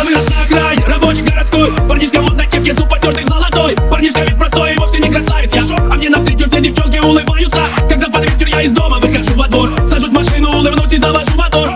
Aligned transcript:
Я 0.00 0.04
вырос 0.04 0.26
на 0.30 0.42
окраине, 0.42 0.82
рабочий 0.86 1.22
городской. 1.22 1.70
Парнишка 1.86 2.22
вот 2.22 2.34
на 2.34 2.46
кепке, 2.46 2.72
зуб 2.72 2.88
потертый 2.88 3.22
золотой. 3.24 3.76
Парнишка 3.90 4.22
ведь 4.22 4.38
простой 4.38 4.72
и 4.72 4.76
вовсе 4.78 4.98
не 4.98 5.10
красавец. 5.10 5.52
Я 5.52 5.76
А 5.76 5.94
мне 5.94 6.08
навстречу 6.08 6.48
все 6.48 6.60
девчонки 6.60 6.98
улыбаются. 6.98 7.60
Когда 7.86 8.08
под 8.08 8.24
вечер 8.24 8.46
я 8.46 8.62
из 8.62 8.70
дома 8.70 8.98
выхожу 8.98 9.34
во 9.34 9.46
двор 9.46 9.68
Сажусь 9.90 10.08
в 10.08 10.12
машину, 10.12 10.56
улыбнусь 10.56 10.92
и 10.92 10.96
завожу 10.96 11.36
мотор. 11.36 11.69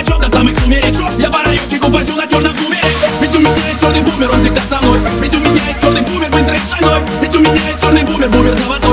почет 0.00 0.20
до 0.20 0.36
самых 0.36 0.58
сумерек 0.58 0.94
Я 1.18 1.30
по 1.30 1.42
райончику 1.42 1.90
пасю 1.90 2.14
на 2.16 2.26
черном 2.26 2.54
бумере. 2.54 2.80
Ведь 3.20 3.36
у 3.36 3.40
меня 3.40 3.50
черный 3.80 4.00
бумер, 4.00 4.30
он 4.30 4.40
всегда 4.40 4.60
со 4.62 4.80
мной. 4.82 5.00
Ведь 5.20 5.34
у 5.34 5.40
меня 5.40 5.60
черный 5.80 6.02
бумер, 6.02 6.30
быстро 6.30 6.58
шальной. 6.70 7.02
Ведь 7.20 7.34
у 7.34 7.40
меня 7.40 7.60
черный 7.80 8.02
бумер, 8.04 8.28
бумер 8.30 8.56
заводной 8.56 8.89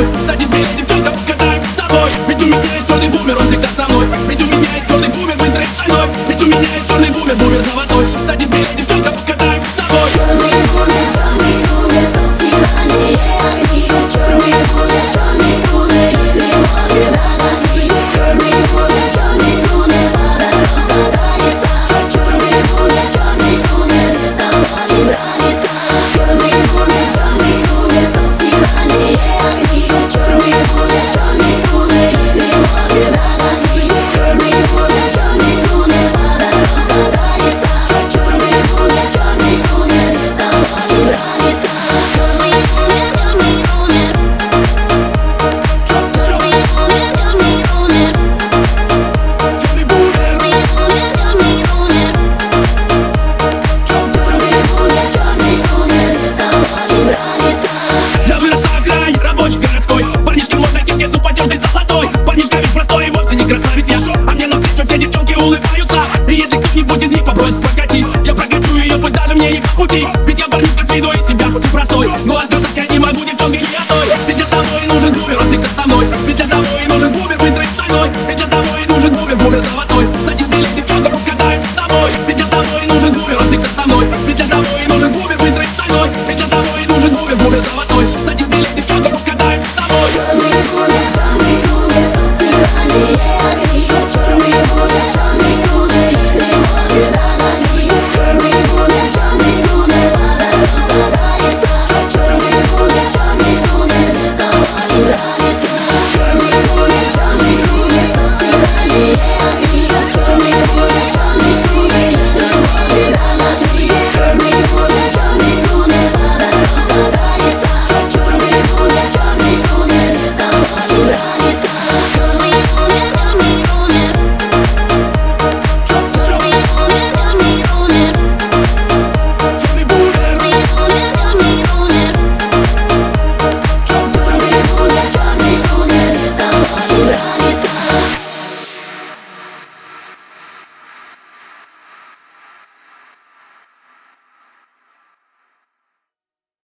улыбаются 65.48 66.00
И 66.28 66.34
если 66.34 66.58
кто-нибудь 66.58 67.04
из 67.04 67.12
них 67.12 67.26
попросит 67.26 67.62
покатись 67.62 68.08
Я 68.26 68.34
прокачу 68.34 68.76
ее, 68.76 68.98
пусть 68.98 69.14
даже 69.14 69.36
мне 69.36 69.52
не 69.52 69.62
по 69.62 69.70
пути. 69.70 70.06